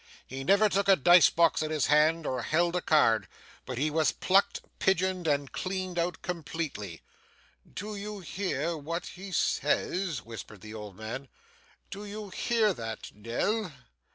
He 0.25 0.43
never 0.43 0.67
took 0.67 0.87
a 0.87 0.95
dice 0.95 1.29
box 1.29 1.61
in 1.61 1.69
his 1.69 1.85
hand, 1.85 2.25
or 2.25 2.41
held 2.41 2.75
a 2.75 2.81
card, 2.81 3.27
but 3.67 3.77
he 3.77 3.91
was 3.91 4.11
plucked, 4.11 4.61
pigeoned, 4.79 5.27
and 5.27 5.51
cleaned 5.51 5.99
out 5.99 6.23
completely.' 6.23 7.03
'Do 7.71 7.95
you 7.95 8.19
hear 8.21 8.75
what 8.75 9.05
he 9.05 9.31
says?' 9.31 10.23
whispered 10.25 10.61
the 10.61 10.73
old 10.73 10.95
man. 10.95 11.27
'Do 11.91 12.05
you 12.05 12.29
hear 12.31 12.73
that, 12.73 13.11
Nell? 13.13 13.71